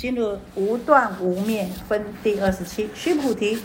[0.00, 2.88] 进入无断无灭分第二十七。
[2.94, 3.58] 须菩提，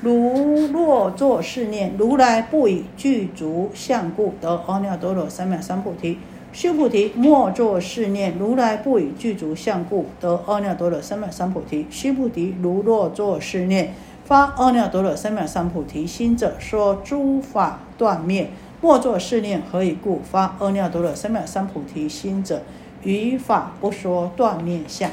[0.00, 6.16] 如若作是念：如来不以具足相故得阿耨多罗三藐三菩提。
[6.54, 11.86] 须菩提，莫作是念：如来不以具足相故得阿耨多罗三藐三菩提。
[11.90, 13.92] 须菩提，如若作是念：
[14.24, 18.48] 发阿耨多罗三藐三菩提心者，说诸法断灭。
[18.80, 20.22] 莫作是念，何以故？
[20.22, 22.62] 发阿耨多罗三藐三菩提心者，
[23.02, 25.10] 于法不说断灭相。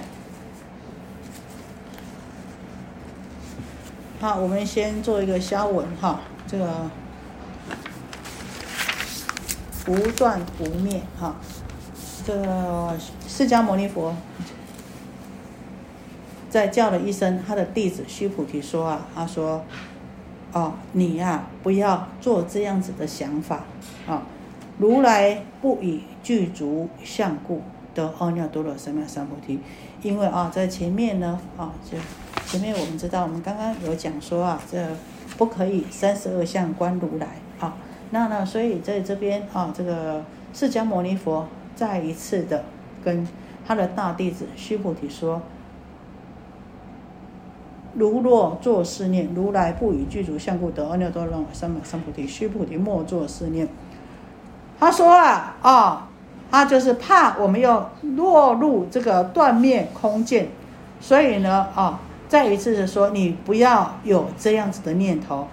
[4.19, 6.89] 好，我们先做一个消文哈，这个
[9.87, 11.35] 无断不灭哈，
[12.25, 12.95] 这个
[13.27, 14.15] 释迦牟尼佛
[16.49, 19.63] 在叫了一声他的弟子须菩提说啊，他说。
[20.53, 23.63] 哦，你呀，不要做这样子的想法
[24.07, 24.23] 啊！
[24.79, 27.61] 如来不以具足相故
[27.97, 29.59] 得阿耨多罗三藐三菩提，
[30.01, 31.97] 因为啊，在前面呢啊，就
[32.45, 34.77] 前面我们知道，我们刚刚有讲说啊，这
[35.37, 37.27] 不可以三十二相观如来
[37.59, 37.75] 啊。
[38.11, 42.63] 那呢，所以在这边啊，这个释迦牟尼佛再一次的
[43.03, 43.27] 跟
[43.65, 45.41] 他的大弟子须菩提说。
[47.93, 52.27] 如若作是念，如来不以具足相故得阿耨多罗三藐三菩提。
[52.27, 53.67] 须菩提，莫作是念。
[54.79, 56.07] 他说啊，啊，
[56.49, 60.47] 他就是怕我们要落入这个断灭空见，
[60.99, 65.47] 所以呢，啊，再一次的说，你不要有这样子的念头。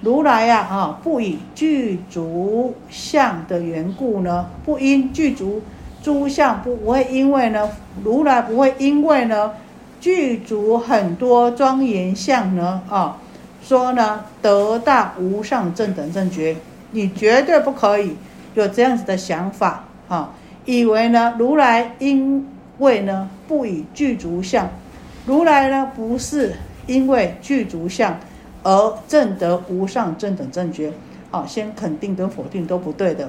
[0.00, 5.62] 如来呀，啊，不以具足相的缘故呢，不因具足
[6.02, 7.68] 诸相，不不会因为呢，
[8.02, 9.52] 如来不会因为呢。
[10.00, 13.16] 具足很多庄严相呢啊，
[13.60, 16.54] 说呢得大无上正等正觉，
[16.92, 18.16] 你绝对不可以
[18.54, 22.46] 有这样子的想法啊，以为呢如来因
[22.78, 24.68] 为呢不以具足相，
[25.26, 26.54] 如来呢不是
[26.86, 28.18] 因为具足相
[28.62, 30.92] 而证得无上正等正觉，
[31.30, 33.28] 好，先肯定跟否定都不对的。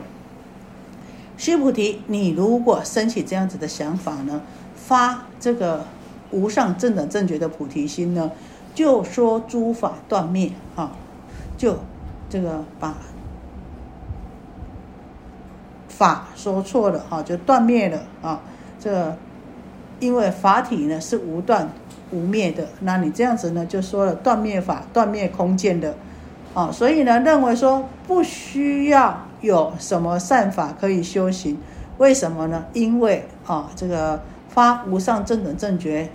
[1.37, 4.41] 须菩提，你如果升起这样子的想法呢，
[4.75, 5.85] 发这个。
[6.31, 8.29] 无上正等正觉的菩提心呢，
[8.75, 10.91] 就说诸法断灭啊，
[11.57, 11.75] 就
[12.29, 12.95] 这个把
[15.99, 18.39] 法说错了哈，就断灭了啊。
[18.79, 19.17] 这
[19.99, 21.69] 因为法体呢是无断
[22.11, 25.93] 无灭的，那你这样子呢就说了断灭法、断灭空间的
[26.53, 31.57] 啊，所以呢认为说不需要有什么善法可以修行，
[31.97, 32.63] 为什么呢？
[32.71, 36.07] 因为啊这个发无上正等正觉。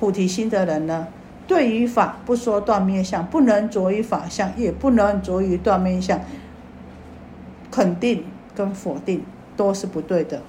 [0.00, 1.06] 菩提心的人呢，
[1.46, 6.18] 对于法不说断灭相，不能着于法相，也不能着于断灭相。
[7.70, 8.22] 肯定
[8.54, 9.24] 跟否定
[9.56, 10.42] 都是不对的。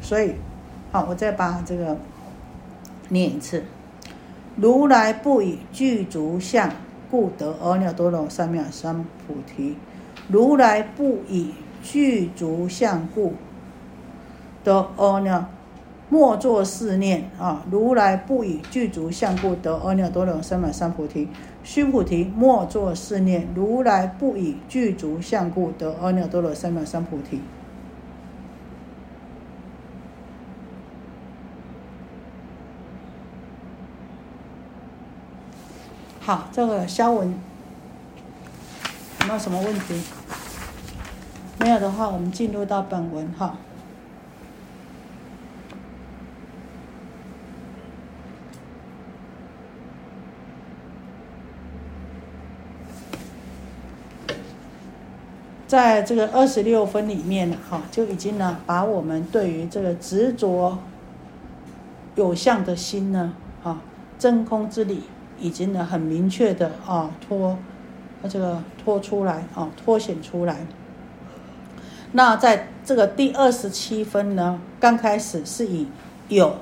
[0.00, 0.34] 所以，
[0.92, 1.96] 好，我再把这个
[3.08, 3.64] 念一次：
[4.56, 6.70] 如来不以具足相，
[7.10, 9.76] 故得阿耨多罗三藐三菩提。
[10.28, 13.34] 如来不以具足相故。
[14.64, 15.44] 得阿耨，
[16.08, 17.64] 莫作是念啊！
[17.68, 21.28] 如来不以具足相故得阿耨多罗三藐三菩提。
[21.64, 23.48] 须菩提，莫作是念。
[23.56, 27.40] 如来不以具足相故得阿耨多罗三藐三菩提。
[36.20, 37.34] 好，这个消文
[39.20, 40.00] 有没有什么问题？
[41.58, 43.56] 没有的话，我们进入到本文哈。
[55.66, 60.78] 在这个二十六分里面呢，哈，就已经呢，把我们对于这个执着
[62.14, 63.32] 有相的心呢，
[63.64, 63.80] 啊，
[64.16, 65.02] 真空之理，
[65.40, 67.58] 已经呢很明确的啊，脱，
[68.28, 70.64] 这个脱出来啊，脱显出来。
[72.12, 75.88] 那在这个第二十七分呢，刚开始是以
[76.28, 76.54] 有，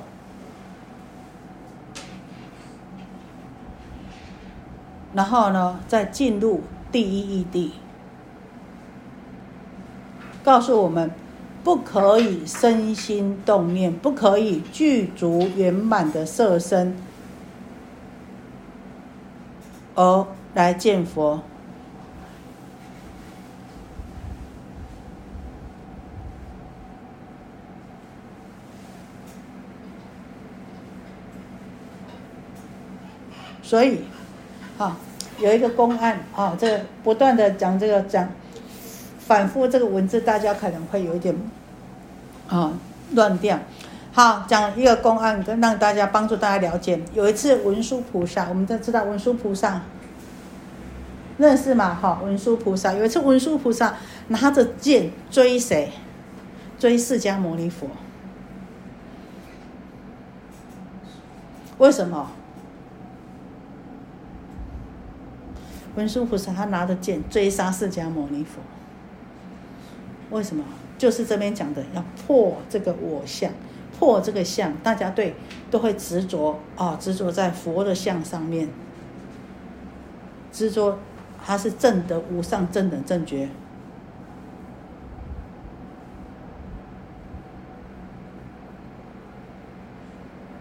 [5.12, 7.73] 然后呢，再进入第一义地。
[10.44, 11.11] 告诉我们，
[11.64, 16.94] 不可以身心动念，不可以具足圆满的色身，
[19.94, 21.41] 而来见佛。
[33.62, 34.00] 所以，
[34.76, 34.99] 啊，
[35.38, 38.29] 有一个公案啊，这不断的讲这个讲。
[39.26, 41.35] 反复这个文字，大家可能会有一点
[42.49, 42.73] 啊
[43.12, 43.59] 乱掉。
[44.12, 47.00] 好，讲一个公案，跟让大家帮助大家了解。
[47.15, 49.82] 有一次文殊菩萨，我们都知道文殊菩萨
[51.38, 51.94] 认识嘛？
[51.94, 53.97] 哈，文殊菩萨有一次文殊菩萨
[54.29, 55.91] 拿着剑追谁？
[56.79, 57.88] 追释迦牟尼佛。
[61.79, 62.31] 为什么？
[65.97, 68.61] 文殊菩萨他拿着剑追杀释迦牟尼佛。
[70.31, 70.65] 为什么？
[70.97, 73.50] 就是这边讲的，要破这个我相。
[73.99, 75.37] 破这个相，大家对
[75.71, 78.69] 都会执着啊，执着在佛的相上面，
[80.50, 80.99] 执着
[81.44, 83.49] 他是正德无上正等正觉。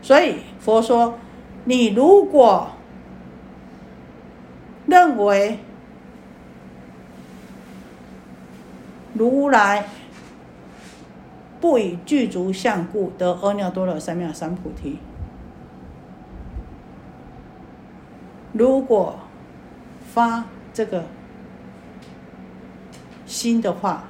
[0.03, 1.17] 所以佛说，
[1.63, 2.69] 你如果
[4.85, 5.57] 认为
[9.13, 9.85] 如来。
[11.61, 14.99] 不以具足相故得阿耨多罗三藐三菩提。
[18.51, 19.17] 如果
[20.13, 20.43] 发
[20.73, 21.05] 这个
[23.25, 24.03] 心的话，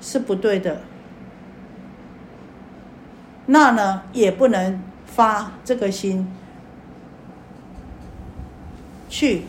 [0.00, 0.80] 是不对的。
[3.46, 6.26] 那呢，也不能发这个心
[9.08, 9.44] 去。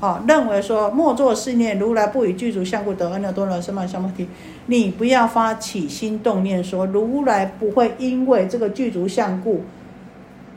[0.00, 4.26] 好，认为说莫作是念，如来不与具足相故得阿耨多罗三藐三菩提。
[4.64, 9.60] 你不要发起心动念说如来不会因为这个具足相故，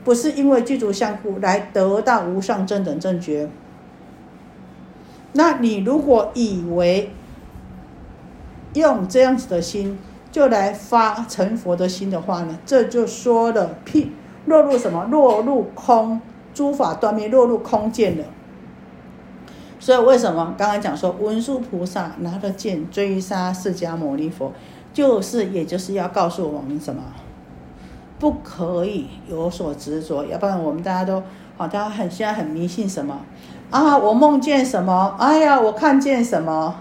[0.02, 3.50] 不是因为具足相故来得到无上正等正觉。
[5.34, 7.10] 那你如果以为
[8.72, 9.98] 用这样子的心
[10.32, 14.10] 就来发成佛的心的话呢，这就说了屁，
[14.46, 15.04] 落入什么？
[15.10, 16.22] 落入空，
[16.54, 18.24] 诸法断灭，落入空见了。
[19.84, 24.50] 所以为什么刚刚讲说文殊菩萨拿着剑追杀释迦牟尼佛，
[24.94, 27.02] 就是也就是要告诉我们什么，
[28.18, 31.22] 不可以有所执着，要不然我们大家都
[31.58, 33.18] 好，大家很现在很迷信什么
[33.70, 33.98] 啊？
[33.98, 35.14] 我梦见什么？
[35.18, 36.76] 哎呀，我看见什么？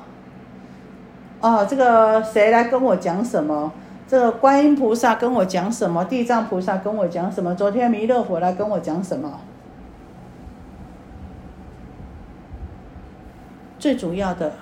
[1.42, 3.74] 哦，这个谁来跟我讲什么？
[4.08, 6.06] 这个观音菩萨跟我讲什么？
[6.06, 7.54] 地藏菩萨跟我讲什么？
[7.54, 9.42] 昨天弥勒佛来跟我讲什么？
[13.84, 14.54] 最主要的，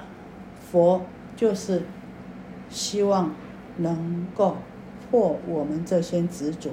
[0.72, 1.06] 佛
[1.38, 1.84] 就是
[2.72, 3.30] 希望
[3.78, 4.58] 能够
[5.12, 6.72] 破我们这些执着。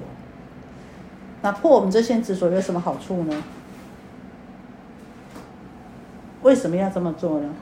[1.43, 3.43] 那破我们这些执着有什么好处呢？
[6.41, 7.53] 为什么要这么做呢？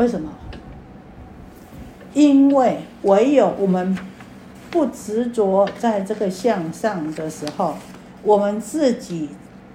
[0.00, 0.30] 为什么？
[2.14, 3.94] 因为唯有我们
[4.70, 7.74] 不执着在这个向上的时候，
[8.22, 9.28] 我们自己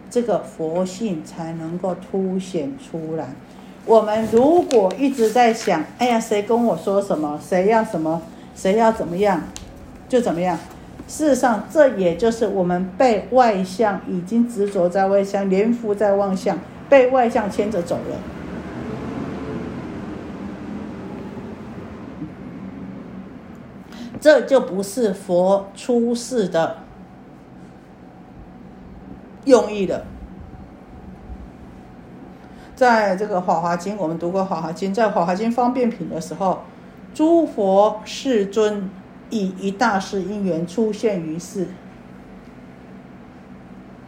[0.09, 3.35] 这个佛性才能够凸显出来。
[3.85, 8.23] 我们如果一直在想，哎呀，谁跟我说什么，谁要什么，
[8.55, 9.43] 谁要怎么样，
[10.09, 10.57] 就怎么样。
[11.07, 16.57] 事实上，这也就是我们被外向已经执着在外向，连福在妄相，
[16.89, 18.17] 被外向牵着走了。
[24.25, 26.77] 这就不是佛出世的
[29.43, 30.03] 用意了。
[32.75, 34.89] 在这个《法华经》，我们读过《法华经》。
[34.95, 36.61] 在《华华经》方便品的时候，
[37.13, 38.89] 诸佛世尊
[39.29, 41.67] 以一大事因缘出现于世。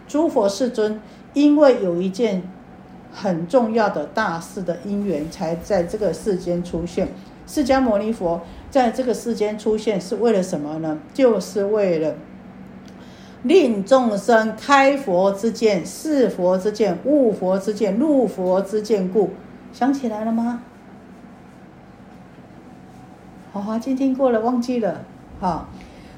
[0.07, 0.99] 诸佛世尊
[1.35, 2.41] 因为有一件
[3.13, 7.09] 很重要的大事的因缘，才在这个世间出现。
[7.45, 8.41] 释迦牟尼佛。
[8.69, 10.99] 在这个世间出现是为了什么呢？
[11.13, 12.15] 就是为了
[13.43, 19.31] 令众生开佛之见、是佛之见、悟佛之见、入佛之见故。
[19.71, 20.61] 想起来了吗？
[23.53, 25.01] 好好，今天过了，忘记了。
[25.39, 25.69] 好，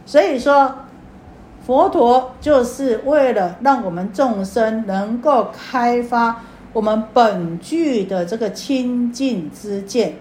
[0.05, 0.75] 所以说
[1.65, 10.15] 佛陀就是为了让我们众生能够开发我们本具的这个清净之见。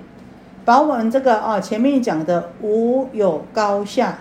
[0.68, 4.18] 把我们这个啊，前面讲的无有高下，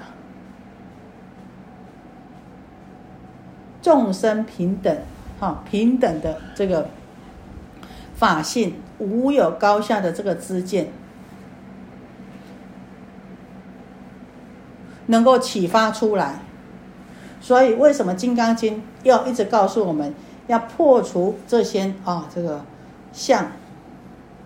[3.81, 4.97] 众生平等，
[5.41, 6.87] 哈，平等的这个
[8.15, 10.87] 法性，无有高下的这个知见，
[15.07, 16.39] 能够启发出来。
[17.41, 20.13] 所以为什么《金刚经》要一直告诉我们
[20.47, 22.63] 要破除这些啊这个
[23.11, 23.47] 相，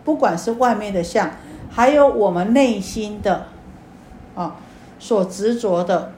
[0.03, 1.29] 不管是外面的相，
[1.71, 3.47] 还有我们内心的
[4.35, 4.57] 啊
[4.99, 6.11] 所执着的、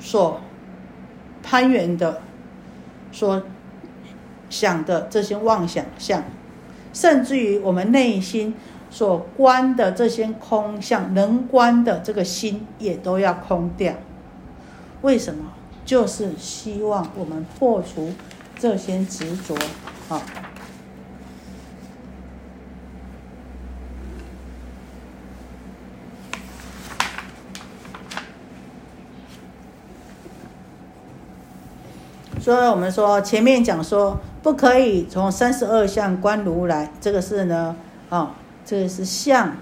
[0.00, 0.40] 所
[1.42, 2.22] 攀援的、
[3.12, 3.42] 所
[4.48, 6.24] 想的这些妄想相，
[6.92, 8.54] 甚至于我们内心
[8.90, 13.94] 所观的这些空相，能观的这个心也都要空掉。
[15.02, 15.52] 为什么？
[15.84, 18.12] 就是希望我们破除
[18.56, 19.56] 这些执着
[20.08, 20.22] 啊。
[32.42, 37.74] 所以我们说前面讲说不可以从三十二相观如来，这个是呢
[38.10, 38.34] 啊，
[38.66, 39.56] 这个是相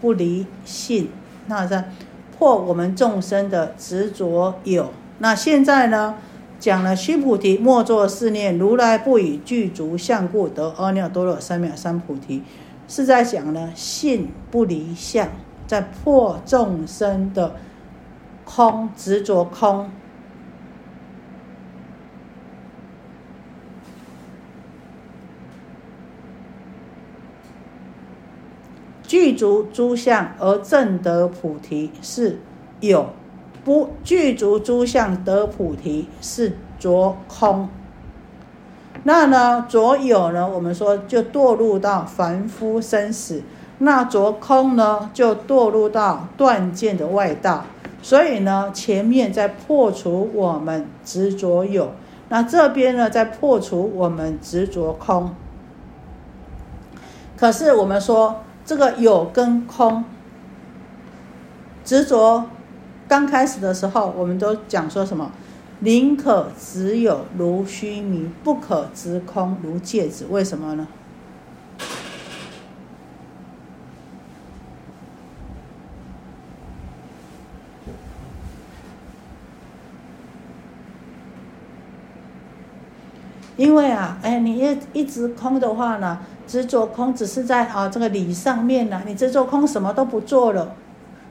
[0.00, 1.10] 不离性，
[1.46, 1.90] 那在。
[2.38, 6.14] 破我们众生的执着有，那现在呢，
[6.58, 12.42] 讲了须菩提莫作是念，如来不以具足相故得阿耨多罗三藐三菩提，
[12.88, 15.28] 是在讲呢性不离相，
[15.66, 17.56] 在破众生的
[18.46, 19.90] 空执着空。
[29.02, 32.38] 具足诸相而正得菩提是
[32.80, 33.06] 有，
[33.64, 37.66] 不具足诸相得菩提是着空。
[39.04, 40.46] 那呢着有呢？
[40.46, 43.40] 我们说就堕入到凡夫生死；
[43.78, 47.64] 那着空呢，就堕入到断见的外道。
[48.02, 51.92] 所以呢，前面在破除我们执着有，
[52.28, 55.34] 那这边呢在破除我们执着空。
[57.38, 58.42] 可是我们说。
[58.64, 60.04] 这个有跟空
[61.84, 62.46] 执着，
[63.08, 65.32] 刚开始的时候，我们都讲说什么？
[65.80, 70.26] 宁可执有如虚名，不可执空如芥子。
[70.30, 70.86] 为什么呢？
[83.60, 86.18] 因为啊，哎，你一一直空的话呢？
[86.46, 90.72] 执着空只是在啊这个理上面呢，你执着空什么都不做了，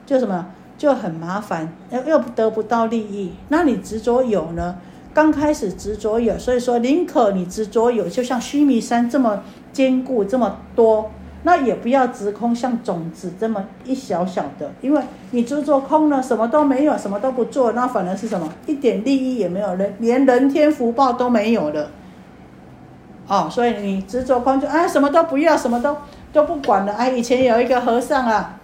[0.05, 0.45] 就什么
[0.77, 3.31] 就很麻烦，又又得不到利益。
[3.47, 4.75] 那你执着有呢？
[5.11, 9.41] 刚开始执着有，所以说宁可你执着有，就像须弥山这么
[9.73, 11.09] 坚固这么多，
[11.41, 21.89] 那也不要执空像种子这么一小小的，因为你执着空呢，什么都没有，什么都不做，那反而是什么一点利益也没有，连连人天福报都没有了。
[23.29, 25.95] 哦，所以你执着空就啊，什么都不要，什么都
[26.33, 26.93] 都不管了。
[26.93, 28.55] 哎，以前有一个和尚啊，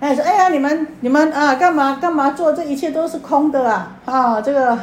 [0.00, 2.54] 哎说，哎呀，你们你们啊，干嘛干嘛做？
[2.54, 3.96] 这一切都是空的啊！
[4.06, 4.78] 啊，这个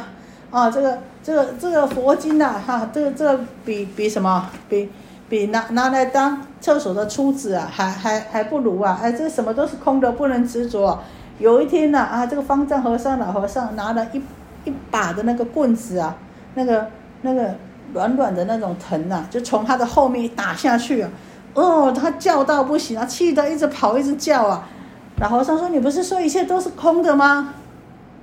[0.52, 4.48] 啊，这个这个这个佛经呐，哈，这个这个比比什么？
[4.68, 4.88] 比
[5.28, 9.00] 比拿拿来当厕所的梳子啊，还还还不如啊！
[9.02, 11.00] 哎，这什么都是空的，不能执着。
[11.40, 14.22] 有一天呢，啊，这个方丈和尚老和尚拿了一
[14.64, 16.16] 一把的那个棍子啊，
[16.54, 16.86] 那个
[17.22, 17.56] 那个。
[17.92, 21.10] 软软的那种藤啊，就从他的后面打下去啊！
[21.54, 24.68] 哦，他叫到不行啊，气得一直跑，一直叫啊。
[25.18, 27.54] 老和尚说：“你不是说一切都是空的吗？”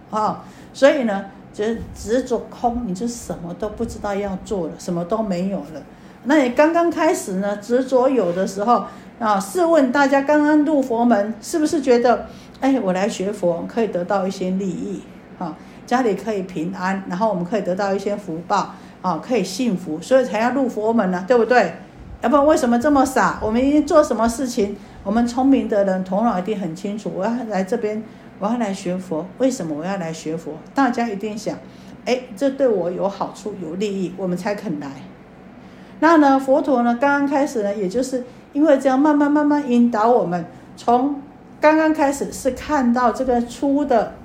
[0.09, 5.81] 啊，所以呢，就是执着空，你就什么都不知道要做了，什么都没有了。
[6.23, 8.83] 那你刚刚开始呢，执着有的时候
[9.19, 12.25] 啊，试问大家刚刚入佛门，是不是觉得，
[12.59, 15.01] 哎，我来学佛可以得到一些利益
[15.37, 18.73] 啊，家里可以平安，然后我们可以得到一些福报。
[19.01, 21.73] 啊，可以幸福，所以才要入佛门呢，对不对？
[22.21, 23.39] 要不然为什么这么傻？
[23.41, 24.75] 我们一定做什么事情？
[25.05, 27.09] 我们聪明的人头脑一定很清楚。
[27.15, 28.03] 我要来这边，
[28.39, 29.25] 我要来学佛。
[29.37, 30.53] 为什么我要来学佛？
[30.75, 31.57] 大家一定想，
[32.03, 34.89] 哎，这对我有好处、有利益，我们才肯来。
[36.01, 41.21] 那呢，佛陀呢，刚刚开始呢，也就是因为这样，慢慢慢慢引导我们，从
[41.61, 44.15] 刚刚开始是看到这个出的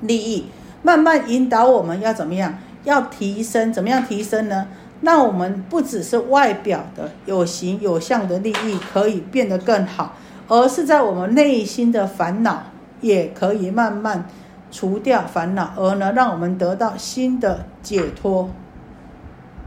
[0.00, 0.46] 利益，
[0.82, 2.54] 慢慢引导我们要怎么样？
[2.86, 4.68] 要提升，怎么样提升呢？
[5.02, 10.14] 那我们不只是外表的有形有相的利益可以变得更好，
[10.48, 12.62] 而是在我们内心的烦恼
[13.02, 14.26] 也可以慢慢
[14.70, 18.48] 除掉烦恼，而呢，让我们得到新的解脱。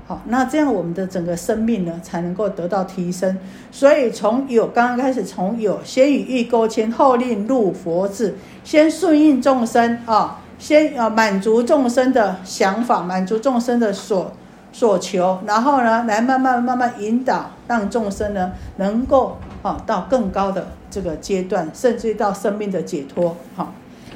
[0.08, 3.38] 好，那这样我们的整个生命呢，才能够得到提升。
[3.72, 10.42] 所以从有刚刚开始，从有先与欲勾牵，后令入佛智，先顺应众生啊。
[10.60, 14.32] 先要满足众生的想法，满足众生的所
[14.72, 23.36] 所求，然后呢，来慢慢慢慢引导，让众生呢能够啊到更高的这个阶段，甚至到生命的解脱。
[23.56, 23.74] 哈，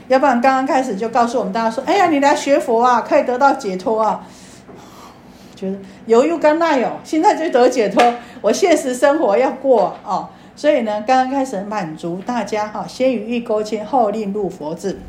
[0.09, 4.27] 要不然刚刚开始就告诉我们大家说：“哎呀，你来学佛啊，可以得到解脱啊。”
[5.55, 8.03] 觉得犹豫干奈哦，现在就得解脱，
[8.41, 10.27] 我现实生活要过哦。
[10.55, 14.99] 所以呢，刚刚开始满足大家哈，先与欲勾牵，后令入佛智。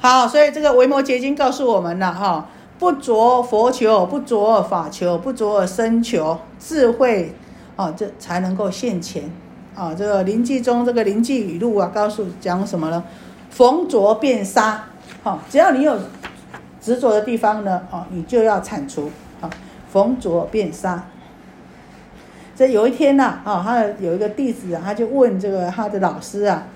[0.00, 2.46] 好，所以这个维摩诘经告诉我们了哈，
[2.78, 7.34] 不着佛求，不着法求，不着身求，智慧
[7.74, 9.28] 啊，这才能够现前
[9.74, 9.92] 啊。
[9.92, 13.02] 这个灵记中这个灵记语录啊，告诉讲什么呢？
[13.50, 14.84] 逢着便杀，
[15.24, 15.98] 好，只要你有
[16.80, 19.50] 执着的地方呢，哦，你就要铲除，好，
[19.90, 21.06] 逢着便杀。
[22.54, 26.68] 这有一天呐，啊，他有一个弟子啊，他就问这个他的老师啊。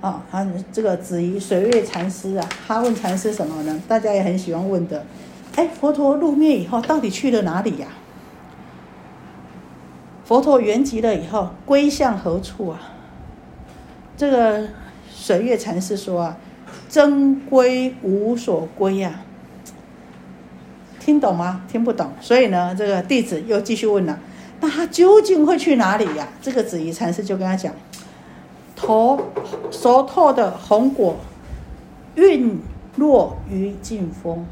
[0.00, 3.82] 啊，他这个子怡水月禅师啊，他问禅师什么呢？
[3.86, 5.04] 大家也很喜欢问的。
[5.56, 7.88] 哎，佛陀入灭以后到底去了哪里呀？
[10.24, 12.80] 佛陀圆寂了以后归向何处啊？
[14.16, 14.68] 这个
[15.12, 16.36] 水月禅师说啊，
[16.88, 19.20] 真归无所归呀。
[20.98, 21.62] 听懂吗？
[21.70, 22.10] 听不懂。
[22.20, 24.18] 所以呢，这个弟子又继续问了，
[24.60, 26.28] 那他究竟会去哪里呀？
[26.40, 27.74] 这个子怡禅师就跟他讲。
[28.80, 29.20] 头
[29.70, 31.16] 熟透的红果，
[32.14, 32.58] 晕
[32.96, 34.46] 落于劲风。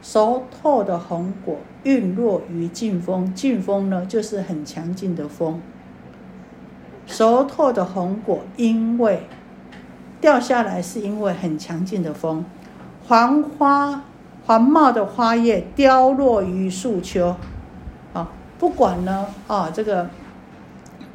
[0.00, 5.60] 熟透的红果晕落于劲风，劲风呢，就是很强劲的风。
[7.04, 9.26] 熟透的红果，因为
[10.20, 12.44] 掉下来，是因为很强劲的风。
[13.08, 14.04] 黄花
[14.46, 17.34] 黄茂的花叶凋落于树丘。
[18.12, 20.08] 啊，不管呢，啊，这个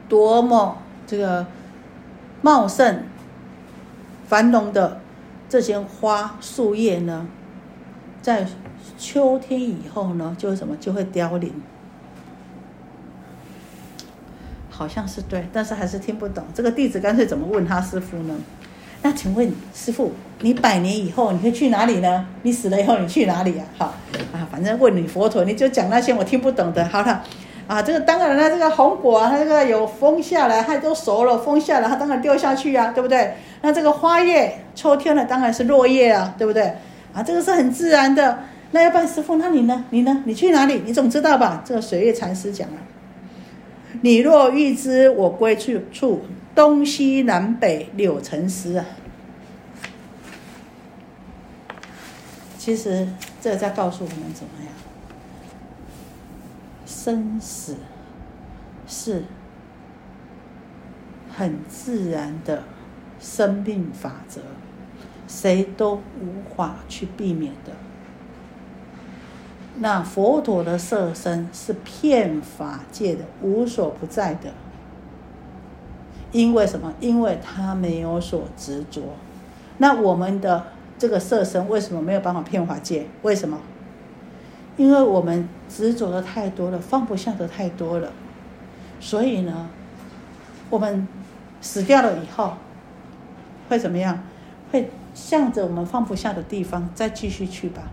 [0.09, 1.45] 多么这个。
[2.41, 3.03] 茂盛、
[4.27, 5.01] 繁荣的
[5.49, 7.27] 这些花树叶呢，
[8.21, 8.47] 在
[8.97, 11.53] 秋天以后呢，就什么就会凋零。
[14.69, 16.43] 好像是对，但是还是听不懂。
[16.53, 18.35] 这个弟子干脆怎么问他师傅呢？
[19.01, 22.25] 那请问师傅，你百年以后你会去哪里呢？
[22.43, 23.65] 你死了以后你去哪里呀？
[23.77, 23.93] 好
[24.33, 26.87] 啊，反正问你佛陀，你就讲那些我听不懂的。
[26.87, 27.23] 好了。
[27.69, 33.35] 啊，这个当然了，这个红果啊，它这个有风下来，它都熟了，风下来，它当然掉下去啊，对不对？
[33.61, 36.63] 那这个花叶，秋天了，当然是落叶啊，对不对？
[37.13, 38.39] 啊，这个是很自然的。
[38.71, 39.85] 那要不然师傅，那你呢？
[39.91, 40.23] 你呢？
[40.25, 40.81] 你去哪里？
[40.83, 41.61] 你总知道吧？
[41.63, 42.81] 这个水月禅师讲啊，
[44.01, 46.23] 你若欲知我归去处，
[46.55, 48.85] 东西南北柳成诗啊。
[52.57, 53.07] 其实
[53.39, 54.73] 这在告诉我们怎么样？
[56.89, 57.75] 生死
[58.87, 59.23] 是
[61.31, 62.63] 很自然的
[63.19, 64.41] 生命法则，
[65.27, 67.73] 谁都无法去避免的。
[69.77, 74.49] 那佛陀的色身是骗法界的，无所不在的。
[76.31, 76.93] 因为什么？
[76.99, 79.01] 因为他没有所执着。
[79.77, 80.65] 那我们的
[80.97, 83.05] 这个色身为什么没有办法骗法界？
[83.21, 83.59] 为什么？
[84.79, 88.13] 因为我们执着的太多了，放不下的太多了，
[89.01, 89.67] 所以呢，
[90.69, 91.05] 我们
[91.59, 92.53] 死掉了以后
[93.67, 94.23] 会怎么样？
[94.71, 97.83] 会向着我们放不下的地方再继续去吧。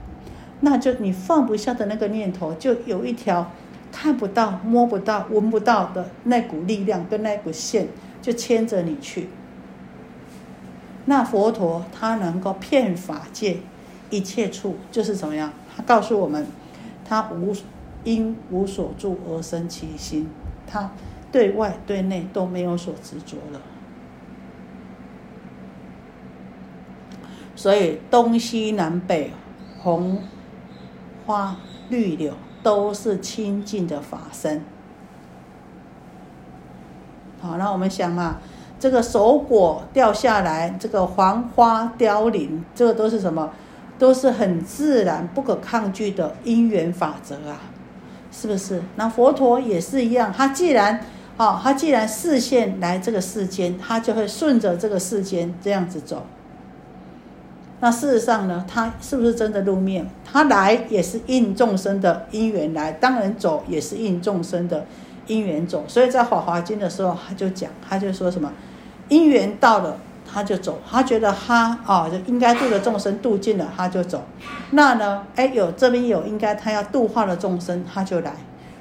[0.60, 3.50] 那就你放不下的那个念头，就有一条
[3.90, 7.88] 看不到、摸不到、闻不到的那股力量跟那股线，
[8.22, 9.28] 就牵着你去。
[11.06, 13.58] 那佛陀他能够骗法界
[14.08, 15.52] 一切处，就是怎么样？
[15.76, 16.46] 他告诉我们。
[17.08, 17.54] 他无
[18.04, 20.28] 因无所住而生其心，
[20.66, 20.90] 他
[21.30, 23.60] 对外对内都没有所执着了。
[27.54, 29.32] 所以东西南北
[29.78, 30.22] 红
[31.24, 31.56] 花
[31.88, 34.62] 绿柳都是清净的法身。
[37.40, 38.40] 好，那我们想啊，
[38.78, 43.50] 这个手果掉下来，这个黄花凋零，这个都是什么？
[43.98, 47.60] 都是很自然、不可抗拒的因缘法则啊，
[48.30, 48.82] 是不是？
[48.96, 51.00] 那佛陀也是一样，他既然
[51.36, 56.26] 啊，他既然视线来这个世间，他就会顺着这个世间这样子走。
[57.80, 60.06] 那事实上呢，他是不是真的露面？
[60.24, 64.84] 他来也是应众生的因缘来，当然走也是应众生的
[65.26, 65.84] 因缘走。
[65.86, 68.52] 所以在《法华经》的时候，他就讲，他就说什么，
[69.08, 69.96] 因缘到了。
[70.32, 74.24] 他就走，他觉得他啊，就应该度的众生度尽了，他就走。
[74.70, 78.32] 那呢，哎，有这边有应该他要度化的众生，他就来。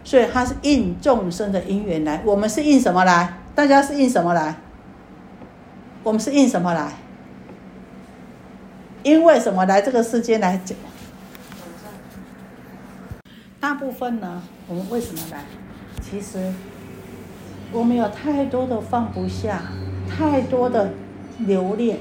[0.03, 2.21] 所以他是应众生的因缘来。
[2.23, 3.39] 我们是应什么来？
[3.55, 4.55] 大家是应什么来？
[6.03, 6.93] 我们是应什么来？
[9.01, 10.77] 因为什么来这个世间来讲？
[13.60, 15.43] 大部分呢，我们为什么来？
[15.99, 16.53] 其实
[17.71, 19.63] 我们有太多的放不下，
[20.08, 20.91] 太多的
[21.39, 22.00] 留恋，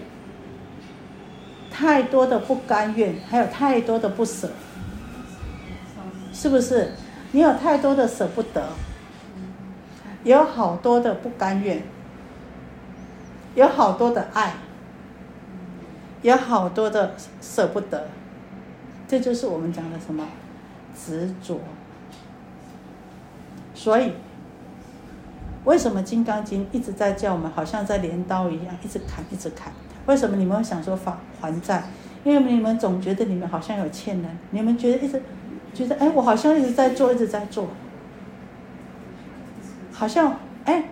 [1.70, 4.50] 太多的不甘愿，还有太多的不舍，
[6.32, 6.92] 是不是？
[7.32, 8.62] 你有太多的舍不得，
[10.22, 11.82] 有好多的不甘愿，
[13.56, 14.54] 有好多的爱，
[16.22, 18.08] 有好多的舍不得，
[19.08, 20.28] 这就是我们讲的什么
[20.96, 21.58] 执着。
[23.74, 24.12] 所以，
[25.64, 29.72] 为什么《金刚经》一直在叫我们，好像在镰刀一样，一直砍，一直砍？
[30.06, 31.84] 为什么你们会想说法还债？
[32.22, 35.22] 因为你们总觉得你们好像有欠人，你们觉得一直
[35.72, 37.68] 觉得，哎，我好像一直在做，一直在做，
[39.92, 40.84] 好像，哎，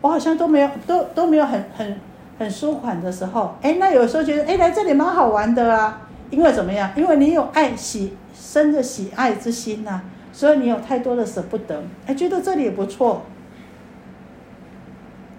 [0.00, 2.00] 我好像都没有，都都没有很很
[2.38, 6.90] 很舒缓的时候，哎，那有时候觉得，哎，来这里蛮好玩的啊，因为怎么样？
[6.96, 10.02] 因为你有爱喜生着喜爱之心呐。
[10.32, 13.22] 所以你有太多的舍不得，哎，觉得这里也不错，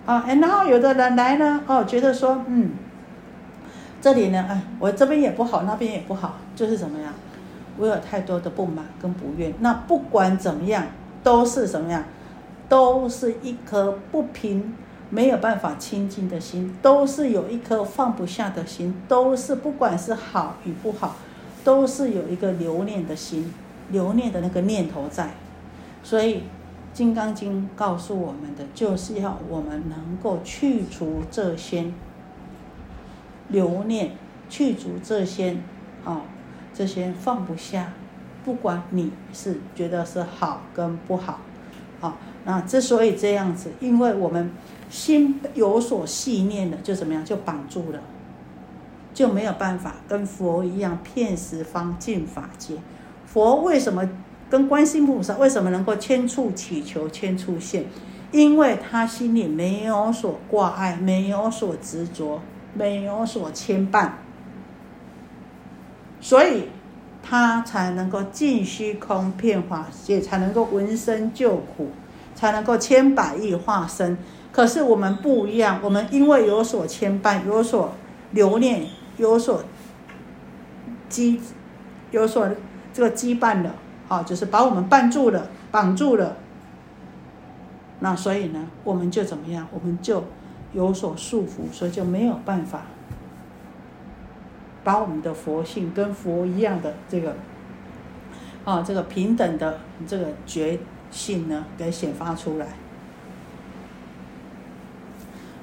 [0.05, 2.71] 啊，哎，然后有的人来呢，哦，觉得说，嗯，
[4.01, 7.13] 这里呢，哎，我这边也不好，那边也不好，就是怎么样？
[7.77, 9.53] 我有太多的不满跟不愿。
[9.59, 10.85] 那不管怎么样，
[11.23, 12.03] 都是什么样？
[12.67, 14.75] 都是一颗不平、
[15.09, 21.15] 没有办法清净的心，都是有一颗放不下的心，都是不管是好与不好，
[21.63, 23.53] 都是有一个留念的心。
[23.89, 25.31] 留念的那个念头在，
[26.01, 26.35] 所以
[26.93, 31.91] 《金刚经》告诉我们的，就是要我们能够去除这些
[33.47, 34.11] 留念，
[34.49, 35.57] 去除这些
[36.03, 36.21] 啊，
[36.73, 37.93] 这些放不下。
[38.43, 41.39] 不管你是觉得是好跟不好，
[42.01, 44.49] 啊，那之所以这样子，因为我们
[44.89, 47.99] 心有所细念的，就怎么样，就绑住了，
[49.13, 52.77] 就没有办法跟佛一样，遍十方尽法界。
[53.27, 54.09] 佛为什么
[54.51, 57.85] 跟观世菩萨为什么能够千处祈求千处现？
[58.33, 62.41] 因为他心里没有所挂碍，没有所执着，
[62.73, 64.09] 没有所牵绊，
[66.19, 66.65] 所以
[67.23, 71.87] 他才能够尽虚空遍法界，才能够闻声救苦，
[72.35, 74.17] 才能够千百亿化身。
[74.51, 77.93] 可是我们不一样，我们因为有所牵绊，有所
[78.31, 78.85] 留恋，
[79.15, 79.63] 有所
[81.09, 81.39] 羁，
[82.11, 82.49] 有所。
[82.93, 83.73] 这个羁绊了，
[84.11, 86.35] 啊，就是把我们绊住了，绑住了。
[88.01, 89.65] 那所以呢，我们就怎么样？
[89.71, 90.25] 我们就
[90.73, 92.81] 有所束缚，所以就没有办法
[94.83, 97.37] 把我们的佛性跟佛一样的这个
[98.65, 100.77] 啊，这个平等的这个觉
[101.09, 102.67] 性呢，给显发出来。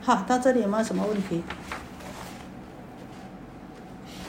[0.01, 1.43] 好，到这里有没有什么问题？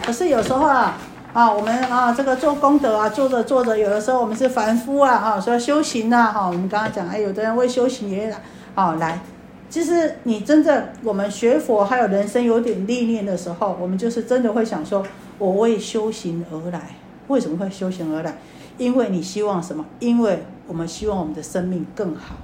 [0.03, 0.97] 可是有时候啊。
[1.31, 8.41] 啊，我们啊，这个做功德啊，做着做着，有的时候我们是凡夫啊，哈，说修行呐，哈，我们刚刚讲，哎，有的人为修行也来，
[8.73, 9.21] 啊，来，
[9.69, 15.05] 其实你真正我们学佛还有人生有点历练的时候，我们就是真的会想说，
[15.37, 16.95] 我为修行而来，
[17.27, 18.35] 为什么会修行而来？
[18.79, 19.85] 因为你希望什么？
[19.99, 22.37] 因为我们希望我们的生命更好，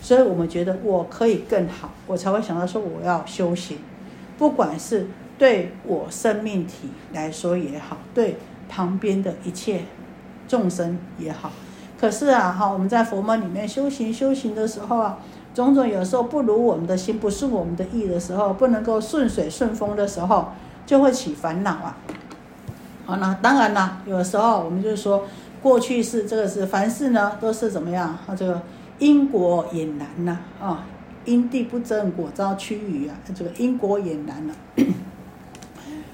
[0.00, 3.78] 所以我们觉得我可以更好，我才会想到说我要修行，
[4.38, 5.08] 不管是。
[5.38, 8.36] 对我生命体来说也好，对
[8.68, 9.82] 旁边的一切
[10.48, 11.52] 众生也好，
[11.98, 15.18] 可是啊，哈，我们在佛门里面修行修行的时候啊，
[15.54, 20.48] 种种有时候不如我们的心，不是我们的意的时候，不能够顺水顺风的时候，
[20.84, 21.96] 就会起烦恼啊。
[23.06, 25.24] 好，那当然啦，有的时候我们就是说，
[25.62, 28.34] 过去是这个是凡事呢都是怎么样啊？
[28.36, 28.60] 这个
[28.98, 30.84] 因果俨然呐，啊，
[31.24, 34.54] 因地不正果遭趋于啊，这个因果俨然了。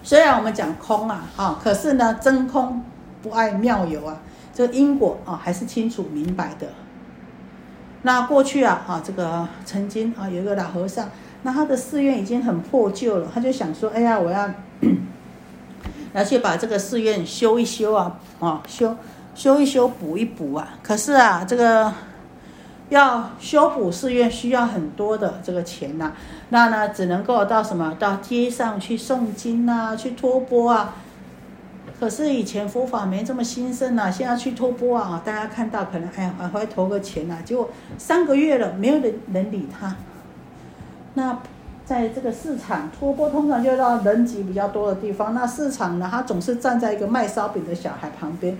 [0.04, 2.84] 虽然我们讲空啊，哈，可是呢，真空
[3.22, 4.20] 不爱妙有啊，
[4.52, 6.68] 这个因果啊，还是清楚明白的。
[8.02, 11.08] 那过去啊，哈，这个曾经啊，有一个老和尚，
[11.42, 14.50] 那他的寺院已经很破旧了，他就想说，哎呀，我要
[16.12, 18.94] 要去把这个寺院修一修啊，啊，修
[19.34, 20.68] 修一修，补一补啊。
[20.82, 21.90] 可是啊，这个。
[22.94, 26.12] 要修补寺院需要很多的这个钱呐，
[26.50, 30.94] 那呢只能够到什么到街上去诵经啊，去托钵啊。
[31.98, 39.96] 可是以前佛法没这么兴盛呐，现在去托钵啊，大家看到可能哎呀还会投个钱呐，结果三个月了没有人能理他。
[41.14, 41.38] 那
[41.84, 48.56] 在这个市场托钵通常就到人挤比较多的地方，那市场呢他总是站在一个卖烧饼的小孩旁边。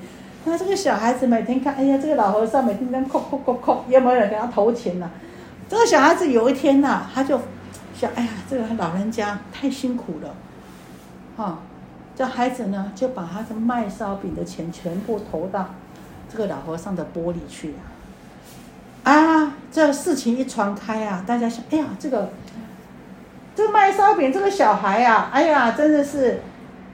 [0.47, 5.11] 那这个小孩子每天看，哎呀，这个老和尚每天在哭哭哭哭，有没有人给他投钱呢？
[5.69, 7.41] 这个小孩子有一天呐，他就
[7.99, 10.35] 想，哎呀，这个老人家太辛苦了，
[11.37, 11.61] 哈，
[12.15, 15.71] 这孩子呢就把他的卖烧饼的钱全部投到
[16.31, 19.11] 这个老和尚的玻璃去了。
[19.11, 22.29] 啊，这事情一传开啊，大家想，哎呀，这个
[23.57, 26.43] 这个卖烧饼这个小孩呀，哎呀，真的是。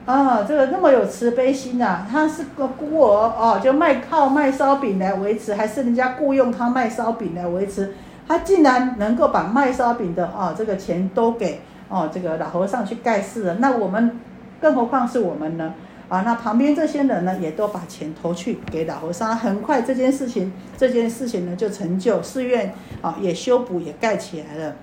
[0.03, 7.93] 啊，这个那么有慈悲心呐，他是个孤儿哦，就卖靠卖烧饼来维持，还是人家雇佣他卖烧饼来维持，
[8.27, 14.19] 他竟然能够把卖烧饼的啊这个钱都给哦这个老和尚去盖世了，那我们
[14.59, 15.73] 更何况是我们呢？
[16.09, 24.75] 啊，那旁边这些人呢，也都把钱投去给老和尚，很快这件事情这件事情呢就成就寺院啊，也修补也盖起来了。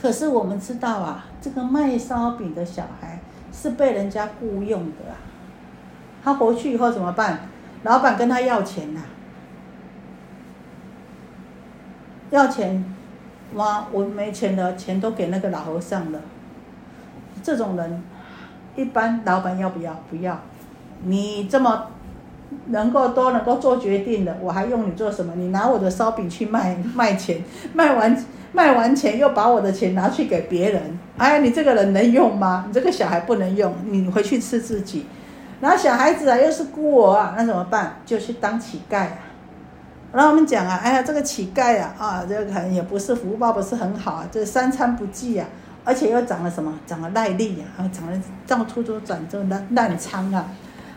[0.00, 3.20] 可是我们知道啊，这个卖烧饼的小孩。
[3.58, 5.14] 是被人家雇佣的！
[6.22, 7.40] 他回去以后怎么办？
[7.84, 9.00] 老板跟他要钱呐，
[12.30, 12.84] 要钱，
[13.54, 13.86] 哇！
[13.92, 16.20] 我没钱了，钱都给那个老和尚了。
[17.42, 18.02] 这种人，
[18.74, 19.96] 一般老板要不要？
[20.10, 20.38] 不要。
[21.04, 21.86] 你这么
[22.66, 25.32] 能够都能够做决定的，我还用你做什么？
[25.36, 27.42] 你拿我的烧饼去卖卖钱，
[27.72, 28.24] 卖完。
[28.52, 32.64] 卖完钱又把我的钱拿去给别人，哎，你这个人能用吗？
[32.66, 35.06] 你这个小孩不能用，你回去吃自己。
[35.60, 37.96] 然后小孩子啊又是孤儿啊，那怎么办？
[38.04, 39.18] 就去当乞丐啊。
[40.12, 45.46] 然后我们讲啊，哎呀，这个乞丐啊，啊，这个可能也不是福报不是很好啊，这三餐不济啊，
[45.84, 46.72] 而且又长了什么？
[46.86, 50.46] 长了耐力啊，长了到处都长这烂烂疮啊，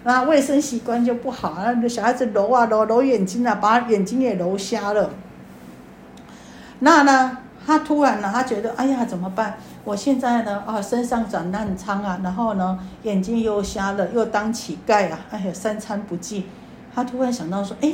[0.04, 5.10] 那，卫生习惯就不好啊，小孩子揉啊揉揉眼睛啊，把眼睛也揉瞎了。
[6.80, 7.38] 那呢？
[7.66, 9.58] 他突然呢，他觉得，哎呀，怎么办？
[9.84, 16.46] 我现在呢，啊，身上长烂疮啊，然后呢，眼睛又瞎了，又当乞丐啊，哎呀，三餐不济。
[16.96, 17.94] 他突然想到说，哎，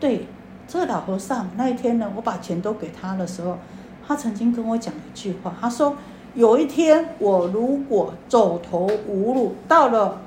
[0.00, 0.26] 对，
[0.66, 3.58] 这个老和尚那一天呢，我把钱都给他的时候，
[4.06, 5.94] 他曾经跟我讲一句话，他说，
[6.34, 10.20] 有一天我如果走投无路，到了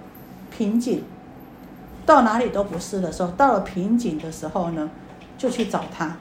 [0.55, 1.03] 瓶颈，
[2.05, 4.87] 到哪里都不是的时候，到了瓶颈的时候呢，
[5.35, 6.15] 就去找他。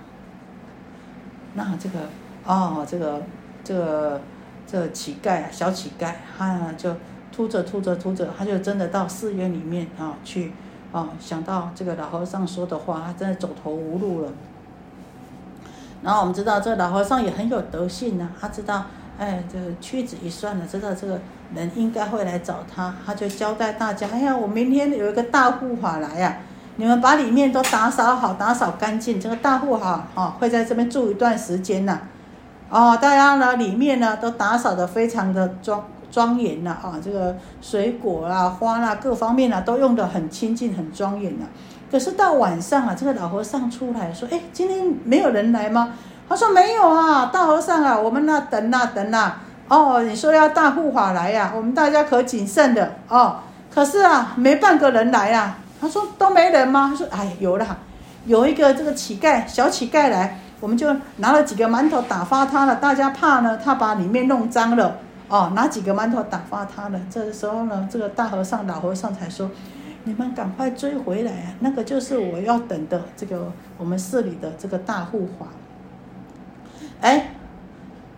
[1.59, 1.99] 那这个
[2.47, 3.21] 哦，这个
[3.65, 4.21] 这个
[4.65, 6.95] 这个乞丐啊，小乞丐，他就
[7.33, 10.53] 突着突着突着，他就真的到寺院里面啊去
[10.93, 14.33] 啊，想到这个老和尚说的话，他真的走投无路了。
[16.01, 18.87] 然后我们知道这老和尚也很有德性呢，他知道
[19.19, 21.21] 哎，这个屈指一算呢，知道这个
[21.53, 26.39] 人应该会来找他，他就交代大家，哎呀，我明天有一个大护法来呀。
[26.81, 29.21] 你们把里面都打扫好，打扫干净。
[29.21, 31.99] 这个大户哈，哦，会在这边住一段时间呐。
[32.71, 36.71] 哦，大家呢，里面呢都打扫的非常的庄庄严呐。
[36.81, 41.47] 啊，这个水果啦、花啦，各方面呢都用的很清净、很庄严呐。
[41.91, 45.95] 可是到晚上啊，这个老和尚出来说：“哎，今天没有人来吗？”
[46.29, 49.41] 他说：“没有啊，大和尚啊，我们那等啊等啊。
[49.67, 53.39] 哦，你说要大护法来呀，我们大家可谨慎的哦。
[53.75, 56.89] 可是啊，没半个人来啊。”他说都没人吗？
[56.91, 57.79] 他说哎，有了，
[58.27, 62.77] 有一个这个乞丐，小乞丐来，我们就拿了几个馒头打发他了。
[62.77, 67.01] 大家怕呢，他把里面弄脏了，哦，拿几个馒头打发他了。
[67.09, 69.51] 这个时候呢，这个大和尚、老和尚才说
[70.05, 71.55] ：“你们赶快追回来啊！
[71.61, 75.47] 那个就是我要等的这个我们寺里的这个大护法。”
[77.01, 77.35] 哎，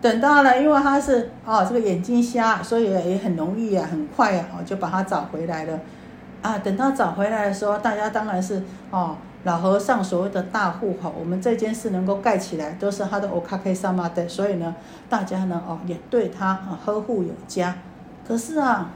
[0.00, 5.78] 等到了，因为他是哦，这个眼睛瞎，所以也很容易啊，很快啊，就把他找回来了。
[6.42, 14.74] 啊，等到找回来的时候，大家当然是哦，老和尚所谓的大户哈，我们这件事能够盖起来，都是他的 O K K 萨玛的，所以呢，
[15.08, 17.76] 大家呢哦也对他啊呵护有加。
[18.26, 18.90] 可是啊，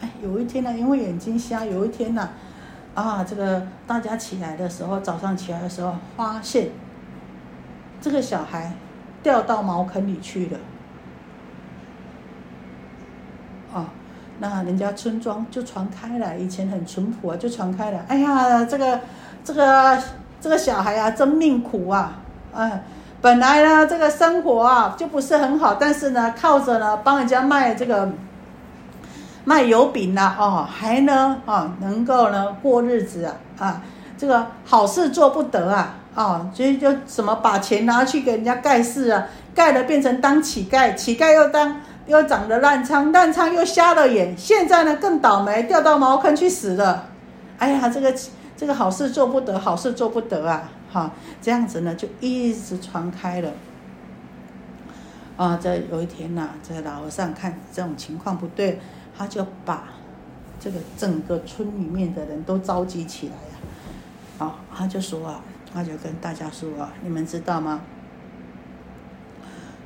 [0.00, 2.28] 哎，有一天呢，因为眼睛瞎，有一天呢，
[2.94, 6.68] 啊，这个大家起来的时候，早上起来的时候，发现
[8.02, 8.74] 这个小孩
[9.22, 10.58] 掉到茅坑里去了，
[13.72, 13.88] 啊。
[14.42, 18.00] 那人家村庄就传开了，以前很淳朴啊，就传开了。
[18.08, 18.98] 哎呀，这个
[19.44, 19.96] 这个
[20.40, 22.18] 这个小孩啊，真命苦啊！
[22.52, 22.82] 哎，
[23.20, 28.10] 本来呢，这个生活啊就不是很好，但是呢，靠着呢帮人家卖这个
[29.44, 33.80] 卖油饼呐，哦，还呢啊能够呢过日子啊啊，
[34.18, 39.24] 这个好事做不得啊，哦，所以就什么把钱拿去给人家盖世啊，
[39.54, 41.76] 盖了变成当乞丐，乞丐又当。
[42.06, 47.08] 又长了烂疮，烂疮又瞎了眼，现在呢更倒霉，掉到茅坑去死了。
[47.58, 48.12] 哎呀，这个
[48.56, 50.68] 这个好事做不得，好事做不得啊！
[50.92, 53.50] 哈，这样子呢就一直传开了。
[55.36, 58.80] 啊，这有一天呐，这老和尚看这种情况不对，
[59.16, 59.84] 他就把
[60.58, 63.54] 这个整个村里面的人都召集起来呀。
[64.38, 65.40] 啊，他就说啊，
[65.72, 67.80] 他就跟大家说啊，你们知道吗？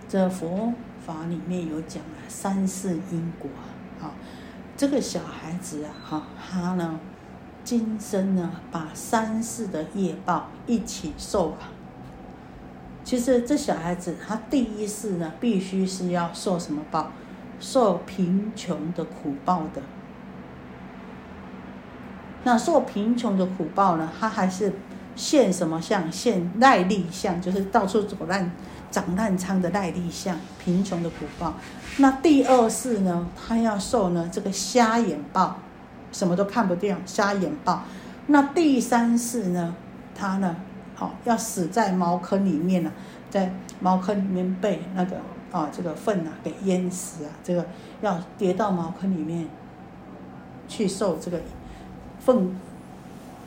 [0.08, 0.72] 这佛。
[1.06, 3.48] 法里面有讲啊，三世因果
[4.00, 4.10] 啊，
[4.76, 6.98] 这个小孩子啊，哈，他呢，
[7.62, 11.70] 今生呢，把三世的业报一起受啊，
[13.04, 17.12] 其实这小孩子他第一世呢，必须是要受什么报？
[17.60, 19.80] 受贫穷的苦报的。
[22.44, 24.72] 那受贫穷的苦报呢，他还是
[25.14, 26.12] 现什么相？
[26.12, 28.52] 现耐力相，就是到处走烂、
[28.90, 31.54] 长烂疮的耐力相，贫穷的苦报。
[31.98, 35.58] 那第二世呢，他要受呢这个瞎眼报，
[36.12, 37.84] 什么都看不见，瞎眼报。
[38.26, 39.74] 那第三世呢，
[40.14, 40.56] 他呢，
[40.94, 42.92] 好要死在茅坑里面了，
[43.30, 45.16] 在茅坑里面被那个
[45.52, 47.66] 啊这个粪啊给淹死啊，这个
[48.00, 49.46] 要跌到茅坑里面
[50.68, 51.40] 去受这个
[52.20, 52.58] 粪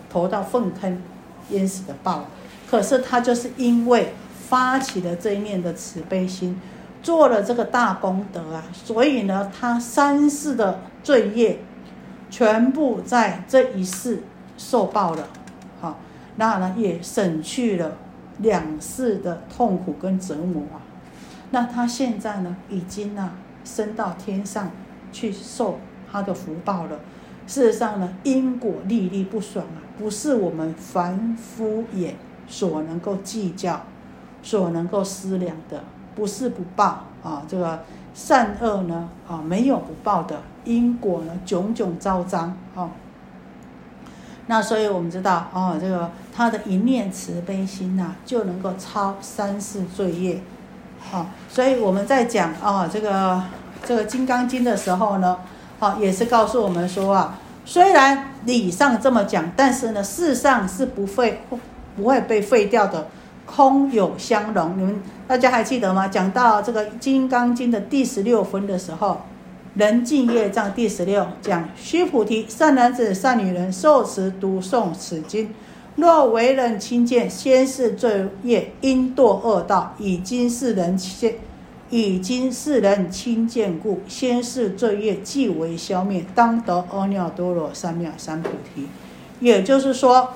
[0.10, 1.02] 投到粪坑
[1.50, 2.26] 淹死的报。
[2.70, 4.14] 可是他就是因为
[4.50, 6.60] 发起了这一念的慈悲心。
[7.02, 11.60] 做了这个大功德啊，所以呢，他三世的罪业
[12.30, 14.22] 全部在这一世
[14.58, 15.30] 受报了，
[15.80, 15.98] 好，
[16.36, 17.96] 那呢也省去了
[18.40, 20.84] 两世的痛苦跟折磨啊。
[21.52, 23.32] 那他现在呢，已经啊
[23.64, 24.70] 升到天上
[25.14, 25.80] 去受
[26.12, 27.00] 他的福报了。
[27.48, 33.84] 事实上呢，因果历历不爽啊，不是我们凡夫眼所能够计较、
[34.50, 35.84] 所能够思量的。
[36.16, 37.80] 不是不报啊，这个
[38.14, 42.90] 善恶呢啊，没有不报的因果呢，炯炯昭彰啊。
[44.48, 50.42] 那所以我们知道啊，这个他的一念慈悲心呐，就能够超三世罪业
[51.14, 51.28] 啊。
[51.48, 53.42] 所以我们在讲啊，这个
[53.86, 55.38] 这个《金刚经》的时候呢，
[55.80, 61.44] 啊，也是告诉我们说啊，虽然理上这么讲，但是呢，事上是不会
[61.96, 63.08] 不会被废掉的。
[63.56, 66.08] 空有相容，你们大家还记得吗？
[66.08, 69.22] 讲到这个《金刚经》的第十六分的时候，
[69.74, 75.54] 人尽业障第十六讲：须菩提，善男子、善女人受持读诵此经，
[75.96, 81.34] 若为人轻贱，先是罪业，因堕恶道，已经是人轻，
[81.90, 88.88] 已经是人轻贱故，先是罪业即为消灭，当得阿耨多罗三藐三菩提。
[89.40, 90.34] 也就是说，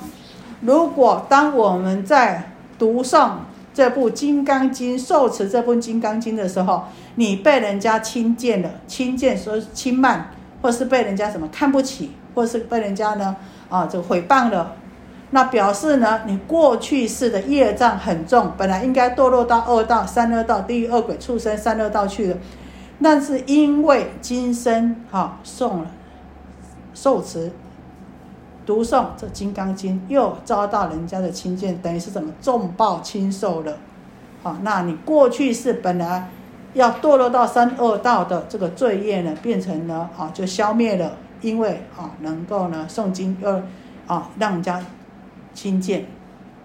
[0.62, 3.31] 如果当我们在读诵
[3.73, 6.83] 这部《金刚经》，受持这部《金刚经》的时候，
[7.15, 10.31] 你被人家轻贱了，轻贱说轻慢，
[10.62, 13.36] 或是被人家什么看不起，或是被人家呢
[13.69, 14.75] 啊这个毁谤了，
[15.31, 22.38] 那表示呢你过去世的业障很重，本来应该堕落到二道、三恶道、地狱、恶鬼、畜生、三恶道去的，
[22.99, 25.88] 那是因为今生哈送了
[26.93, 27.51] 受持。
[28.65, 33.78] 读诵这《金刚经》，又遭到人家的轻贱，等于是怎么重报轻受了？
[34.41, 36.30] 好，那你过去是本来
[36.73, 43.62] 要堕落到三恶道的这个罪业呢，变成了啊，就消灭了，因为啊，能够呢诵经又
[44.08, 44.84] 啊让人家
[45.54, 46.06] 轻贱，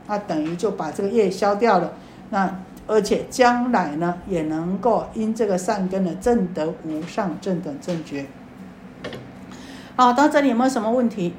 [0.07, 1.93] 那等于就把这个业消掉了。
[2.31, 8.27] 那而且将来呢，也能够因这个善根呢，证得无上正等正觉。
[9.95, 11.35] 好，到这里有没有什么问题？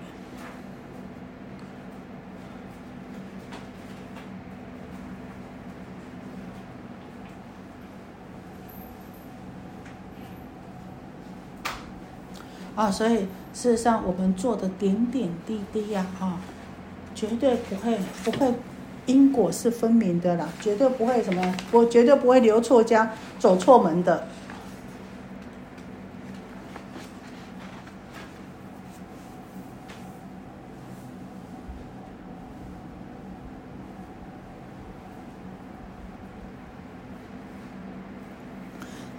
[12.80, 16.39] 啊，所以事实上，我们做的点点滴滴呀，啊，
[17.13, 18.54] 绝对不会不会
[19.06, 24.26] 因果是分明的啦，绝对不会什么，我绝对不会留错家，走错门的。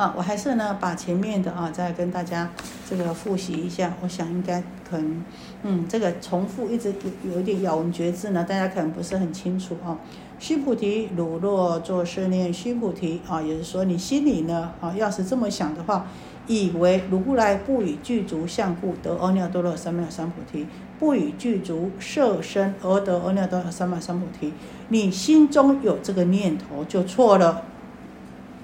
[0.01, 2.51] 啊，我还是呢，把前面的啊，再跟大家
[2.89, 3.93] 这个复习一下。
[4.01, 4.59] 我想应该
[4.89, 5.25] 可能，
[5.63, 6.91] 嗯，这个重复一直
[7.23, 9.99] 有有一点咬文嚼字呢，大家可能不是很清楚啊。
[10.39, 16.07] 须菩提，汝若作是念，须菩提啊，也是说你心里呢，啊，要是这么想的话，
[16.47, 20.67] 以为如来不与具足相故得阿耨多罗三藐三菩提，
[20.99, 24.55] 不与具足色身而得阿耨多罗三藐三菩提，
[24.89, 27.65] 你心中有这个念头就错了。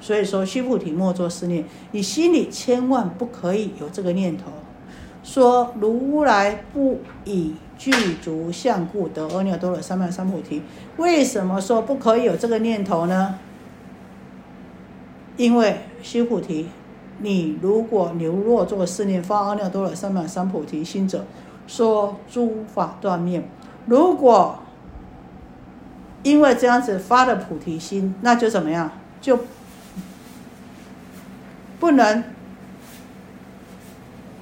[0.01, 4.45] 所以说，须菩提莫作思念，你心里千万不可以有这个念头，
[5.25, 7.91] 说如来不以具
[8.23, 10.63] 足相故得阿耨多罗三藐三菩提。
[10.97, 13.39] 为什么说不可以有这个念头呢？
[15.37, 16.69] 因为须菩提，
[17.19, 21.25] 你如果流若作思念发阿耨多罗三藐三菩提心者，
[21.67, 23.43] 说诸法断灭。
[23.87, 24.59] 如果
[26.23, 28.91] 因为这样子发了菩提心，那就怎么样？
[29.21, 29.39] 就
[31.79, 32.25] 不能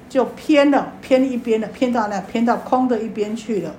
[0.09, 3.75] 就偏了，偏一边了，偏到那，偏到空的一边去了。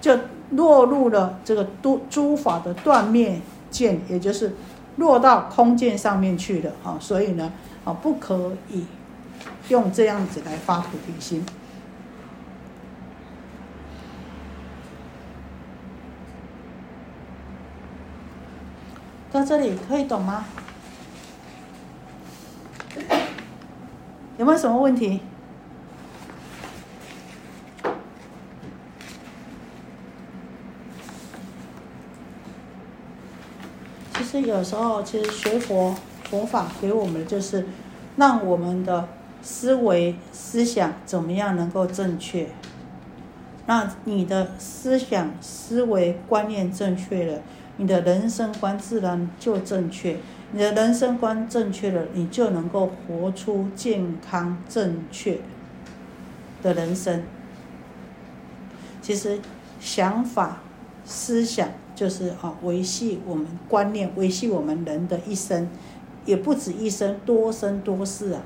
[0.00, 0.18] 就
[0.50, 3.40] 落入了这个诸诸法的断灭
[3.70, 4.54] 见，也就是
[4.96, 6.98] 落到空见上面去了啊。
[7.00, 7.52] 所以呢，
[7.84, 8.84] 啊，不可以
[9.68, 11.44] 用这样子来发菩提心。
[19.34, 20.44] 到这里可以懂吗？
[24.38, 25.20] 有没有什么问题？
[34.14, 35.96] 其实有时候，其实学佛
[36.30, 37.66] 佛法给我们的就是，
[38.14, 39.08] 让我们的
[39.42, 42.48] 思维思想怎么样能够正确。
[43.66, 47.40] 那你的思想思维观念正确了。
[47.76, 50.16] 你的人生观自然就正确，
[50.52, 55.40] 你的人生观正确了，你就能够活出健康正确
[56.62, 57.24] 的人生。
[59.02, 59.40] 其实
[59.80, 60.62] 想法、
[61.04, 65.68] 思想就是啊，维系我们观念，维系我们人的一生，
[66.24, 68.42] 也不止一生，多生多世啊。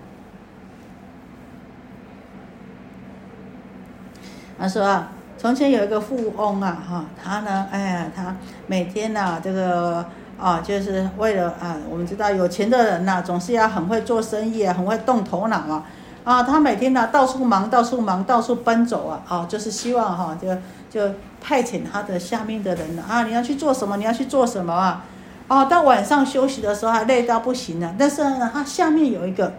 [4.58, 5.08] 他说啊。
[5.40, 8.34] 从前有一个富翁啊，哈，他呢，哎呀，他
[8.66, 10.04] 每天呐，这个
[10.36, 15.84] 啊，就是为了啊，我们知道有钱的人呐，总是要很会做生意啊，很会动头脑啊，
[16.24, 20.48] 啊，他每天呢到处忙，到处忙，到处奔走啊，啊，就是希望哈，就
[20.90, 23.96] 就派遣他的下面的人啊，你要去做什么？
[23.96, 25.04] 你要去做什么啊？
[25.46, 29.52] 哦，到晚上休息的时候还累到不行了，但是呢，他下面有一个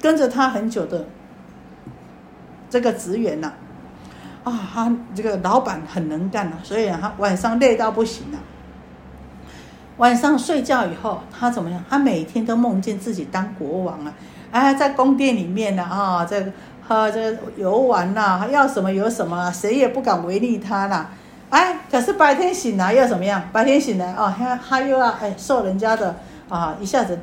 [0.00, 1.04] 跟着他很久的
[2.70, 3.52] 这个职员呢。
[4.44, 8.38] 啊，他这个老板很能干啊，所以他晚上累到不行了。
[9.96, 11.82] 晚上睡觉以后，他怎么样？
[11.88, 14.12] 他每天都梦见自己当国王啊！
[14.52, 16.52] 哎，在宫殿里面呢，啊，这
[16.86, 21.10] 喝这游玩呐，要什么有什么，谁也不敢违逆他啦。
[21.50, 23.42] 哎，可是白天醒来又怎么样？
[23.52, 26.14] 白天醒来哦，他他又要哎受人家的
[26.48, 27.18] 啊，一下子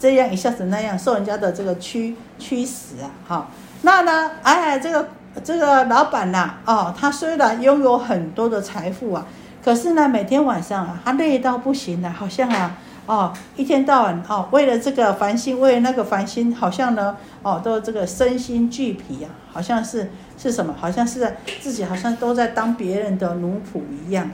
[0.00, 3.48] 这样，一下子那样，受人家的这个驱驱使啊，哈。
[3.82, 5.08] 那呢，哎，这个。
[5.44, 9.24] 这个老板呐，哦，他虽然拥有很多的财富啊，
[9.64, 12.76] 可是呢，每天晚上啊，他累到不行了，好像啊，
[13.06, 20.74] 哦，一天到晚哦，为了这个烦心，为了那个烦心，好像呢，哦，都这个身心俱疲啊，好像是是什么？
[20.76, 24.28] 好像是自己好像都在当别人的奴仆一样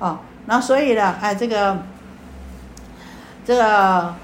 [0.00, 1.78] 啊，哦，那所以呢，哎，这个
[3.44, 4.14] 这个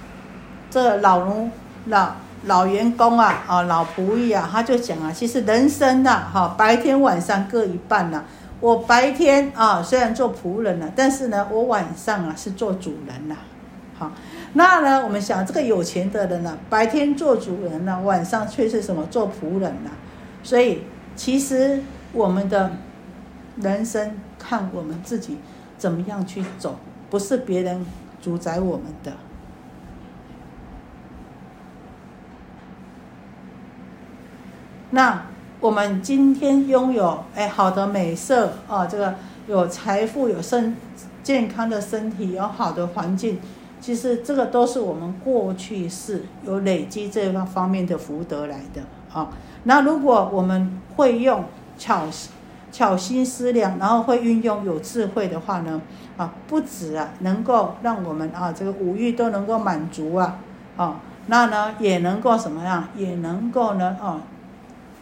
[0.70, 1.50] 这个老奴
[1.86, 2.12] 老。
[2.46, 8.24] 老员工啊，啊，老仆役啊，他就讲啊，其实人生呐，哈，白天晚上各一半呐。
[8.60, 13.36] 我白天啊，虽然做仆人了，但是呢，我晚上啊是做主人呐。
[13.98, 14.10] 好，
[14.54, 19.90] 那呢，我们想这个有钱的人呢，白天做主人呢，晚上却是什么做仆人呐。
[20.42, 20.80] 所以，
[21.14, 21.82] 其实
[22.14, 22.72] 我们的
[23.56, 25.38] 人生看我们自己
[25.76, 26.78] 怎么样去走，
[27.10, 27.84] 不是别人
[28.20, 29.12] 主宰我们的。
[34.90, 35.26] 那
[35.60, 39.14] 我们今天拥有哎好的美色啊，这个
[39.46, 40.76] 有财富、有身
[41.22, 43.38] 健康的身体、有好的环境，
[43.80, 49.28] 其实这个都是我们过去式有累积这方方面的福德来的啊。
[49.64, 51.44] 那如果我们会用
[51.78, 52.10] 巧
[52.72, 55.80] 巧心思量，然后会运用有智慧的话呢，
[56.16, 60.38] 啊，不止啊能够让我们啊这个五欲都能够满足啊，
[60.76, 62.88] 啊，那呢也能够什么样？
[62.94, 64.22] 也能够呢啊。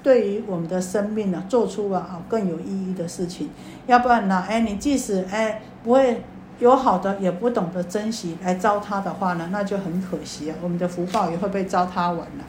[0.03, 3.51] 对于我们的生命呢，做出了啊更有意义的事情，
[3.87, 6.23] 要不然呢，哎，你即使哎不会
[6.61, 12.45] 有好的，也不懂得珍惜来糟蹋的话呢，那就很可惜啊，我们的福报也会被糟蹋完了。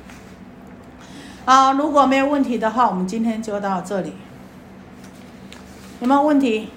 [1.45, 4.13] 好，如果没有问题的话，我们今天就到这里。
[5.99, 6.69] 有没有问题？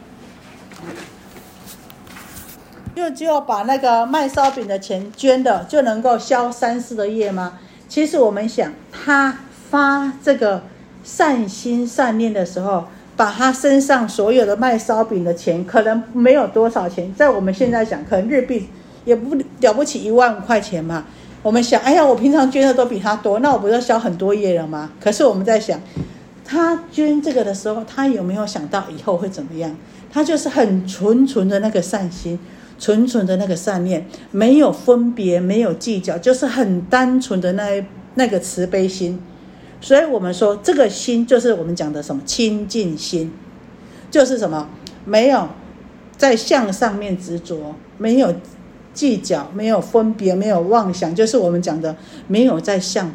[2.95, 7.59] 就只有把那个卖烧饼的钱捐的，就能够消三四的业吗？
[7.89, 9.39] 其实我们想他。
[9.73, 10.65] 发这个
[11.03, 12.85] 善心善念的时候，
[13.17, 18.69] 把他身上所有的卖烧饼的钱，可能没有多少钱，在我们现在讲，可能日币
[19.07, 21.07] 也不了不起一万块钱嘛。
[21.43, 24.91] 我们想，哎呀，我平常捐的都比他多，那我不就消很多业了吗？
[25.01, 25.81] 可是我们在想，
[26.45, 29.77] 他捐这个的时候，他有没有想到以后会怎么样？
[30.11, 32.39] 他就是很纯纯的那个善心，
[32.79, 37.85] 纯纯的那个善念，没有分别，没有计较，就是很单纯的那
[38.17, 39.21] 那个慈悲心。
[39.81, 43.33] 所以我们说，这个心就是我们讲的什么清净心，
[44.11, 44.69] 就是什么
[45.05, 45.49] 没有
[46.17, 48.35] 在相上面执着，没有
[48.93, 51.97] 计较，没有分别，没有妄想，就是我们讲的
[52.29, 53.11] 没有在相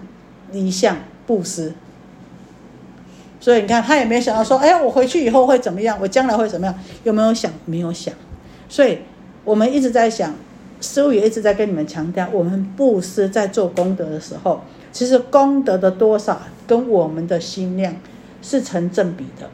[0.52, 0.98] 离相
[1.28, 1.74] 布施。
[3.40, 5.98] 所以你看，他也没想到说，哎呀，我回去以后会怎么样？
[6.02, 6.76] 我将来会怎么样？
[7.04, 7.52] 有没有想？
[7.66, 8.14] 没有想。
[8.68, 8.98] 所以
[9.44, 10.34] 我们一直在想，
[10.82, 14.62] 师傅也一直在跟你们强调，我们布施在做功德的时候，
[14.92, 17.96] 其实功德的多少跟我们的心量
[18.42, 19.48] 是成正比的。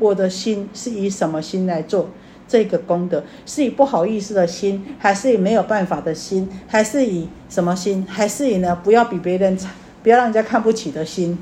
[0.00, 2.10] 我的心是以什么心来做
[2.48, 3.22] 这个功德？
[3.46, 8.04] 是以不好意思的心，还是以没有办法的心，还是以什么心？
[8.08, 8.76] 还是以呢？
[8.82, 9.70] 不要比别人差，
[10.02, 11.38] 不要让人家看不起的心。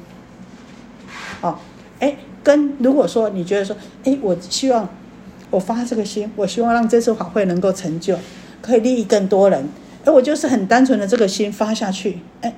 [1.43, 1.59] 哦，
[2.01, 4.89] 哎，跟如果说你觉得说，哎，我希望
[5.51, 8.17] 我发这个心，我希望让这次法会能够成就，
[8.63, 9.69] 可以利益更多人，
[10.05, 12.55] 哎，我就是很单纯的这个心发下去，哎，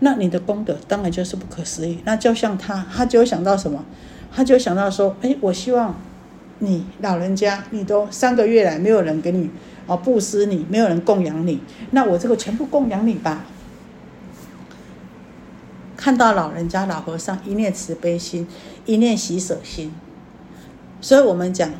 [0.00, 1.98] 那你的功德当然就是不可思议。
[2.04, 3.84] 那就像他，他就想到什么？
[4.32, 5.94] 他就想到说，哎，我希望
[6.58, 9.48] 你老人家，你都三个月来没有人给你
[9.86, 11.60] 哦布施你，没有人供养你，
[11.92, 13.44] 那我这个全部供养你吧。
[15.96, 18.46] 看到老人家、老和尚一念慈悲心，
[18.84, 19.92] 一念喜舍心，
[21.00, 21.70] 所以我们讲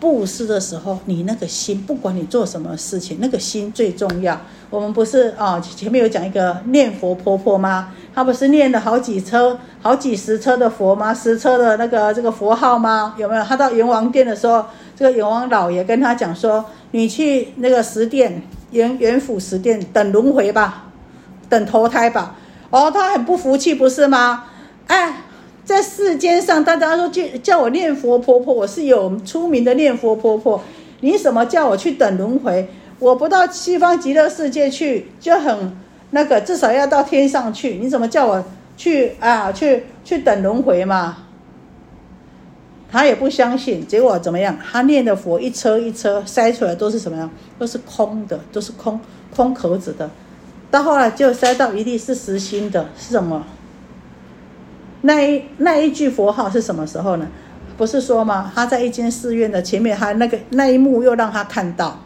[0.00, 4.40] 布施的时候，你那个心，不管你做什么事情，那个心最重要。
[4.70, 7.92] 我们不是啊，前面有讲一个念佛婆婆吗？
[8.14, 11.12] 她不是念了好几车、好几十车的佛吗？
[11.12, 13.14] 十车的那个这个佛号吗？
[13.18, 13.42] 有没有？
[13.42, 14.64] 她到阎王殿的时候，
[14.94, 20.84] 这个阎王老爷跟她讲说：“你去那个十殿阎阎府十殿等轮回吧，
[21.48, 22.36] 等投胎吧。”
[22.70, 24.44] 哦，他很不服气，不是吗？
[24.86, 25.22] 哎，
[25.64, 30.60] 在世间上，大家说叫叫我念佛婆婆，我是有出名的念佛婆婆。
[31.00, 32.68] 你什么叫我去等轮回？
[32.98, 35.76] 我不到西方极乐世界去，就很
[36.10, 37.74] 那个，至少要到天上去。
[37.74, 38.44] 你怎么叫我
[38.76, 39.52] 去啊？
[39.52, 41.18] 去去等轮回嘛？
[42.90, 44.58] 他也不相信，结果怎么样？
[44.72, 47.30] 他念的佛一车一车塞出来都是什么样？
[47.58, 48.98] 都是空的，都是空
[49.34, 50.10] 空壳子的。
[50.70, 53.44] 到后来就塞到一地是实心的，是什么？
[55.02, 57.26] 那一那一句佛号是什么时候呢？
[57.76, 58.50] 不是说吗？
[58.54, 62.00] 他在一间寺院的前面，他那个那一幕又让他看到，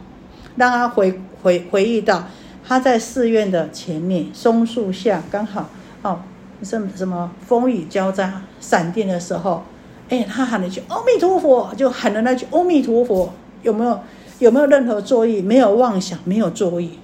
[0.57, 2.25] 让他回回回忆到
[2.67, 5.71] 他在寺院的前面松树下，刚好
[6.03, 6.21] 哦，
[6.63, 9.65] 什什么风雨交加、闪电的时候，
[10.11, 13.33] 哎，他喊了一句“阿弥陀佛”，就喊了那句“阿弥陀佛”，
[13.63, 13.99] 有没有
[14.39, 15.41] 有没有任何作意？
[15.41, 16.99] 没有妄想，没有作意。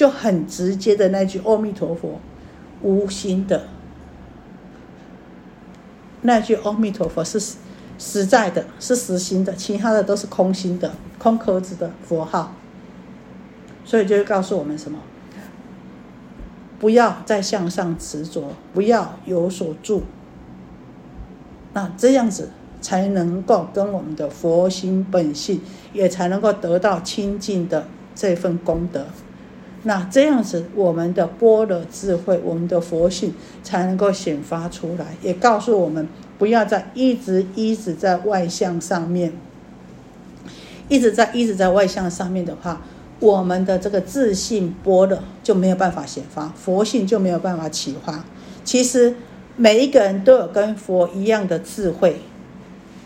[0.00, 2.18] 就很直接的那句“阿弥陀佛”，
[2.80, 3.64] 无心的
[6.22, 7.38] 那句“阿弥陀佛”是
[7.98, 12.54] 实在的，是实心的，其他的都是空心的、空壳子的佛号。
[13.84, 14.98] 所以就会告诉我们什么？
[16.78, 20.04] 不要再向上执着，不要有所住。
[21.74, 22.48] 那这样子
[22.80, 25.60] 才能够跟我们的佛心本性，
[25.92, 29.04] 也才能够得到清净的这份功德。
[29.82, 36.06] 那这样子，我们的般若智慧，我们的佛性才能够显发出来，也告诉我们，
[36.38, 39.32] 不要再一直一直在外向上面，
[40.88, 42.82] 一直在一直在外向上面的话，
[43.20, 48.22] 我们的这个自信般若就没有办法显发，佛性就没有办法启发。
[48.62, 49.14] 其实
[49.56, 52.20] 每一个人都有跟佛一样的智慧，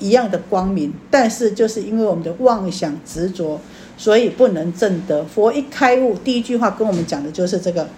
[0.00, 3.60] 一样的光明，但是就是因为我们的妄想执着。
[3.97, 7.88] 所以不能证得佛一开悟，第一句话跟我们讲的就是这个：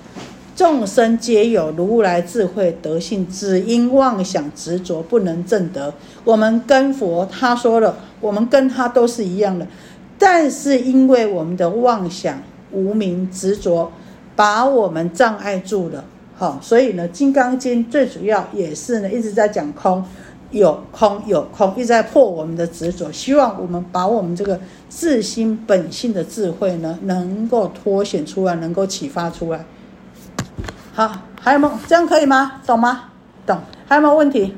[0.54, 5.92] 众生皆有如来智慧德性，只因妄想执着，不能证得。
[6.24, 9.66] 我们跟佛他说了，我们跟他都是一样的，
[10.18, 12.42] 但是因为我们的妄想
[12.72, 13.90] 无名执着，
[14.34, 16.04] 把我们障碍住了。
[16.38, 20.04] 好，所以呢，《金刚经》最主要也是呢一直在讲空。
[20.58, 23.12] 有空有空，一直在破我们的执着。
[23.12, 29.64] 希望我们把我们这个自心本性的智慧呢，能够脱显出来，能够启发出来。
[30.94, 31.74] 好，还有没有？
[31.86, 32.60] 这样可以吗？
[32.66, 33.10] 懂吗？
[33.46, 33.58] 懂。
[33.86, 34.56] 还有没有问题？